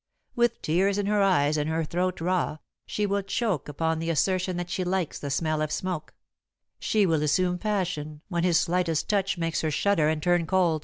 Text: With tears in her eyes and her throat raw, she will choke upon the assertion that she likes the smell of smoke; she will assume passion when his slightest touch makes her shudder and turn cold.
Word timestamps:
With 0.35 0.63
tears 0.63 0.97
in 0.97 1.05
her 1.05 1.21
eyes 1.21 1.57
and 1.57 1.69
her 1.69 1.83
throat 1.83 2.19
raw, 2.21 2.57
she 2.87 3.05
will 3.05 3.21
choke 3.21 3.69
upon 3.69 3.99
the 3.99 4.09
assertion 4.09 4.57
that 4.57 4.71
she 4.71 4.83
likes 4.83 5.19
the 5.19 5.29
smell 5.29 5.61
of 5.61 5.71
smoke; 5.71 6.15
she 6.79 7.05
will 7.05 7.21
assume 7.21 7.59
passion 7.59 8.21
when 8.27 8.43
his 8.43 8.59
slightest 8.59 9.07
touch 9.07 9.37
makes 9.37 9.61
her 9.61 9.69
shudder 9.69 10.09
and 10.09 10.23
turn 10.23 10.47
cold. 10.47 10.79